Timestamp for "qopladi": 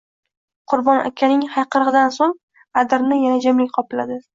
3.81-4.25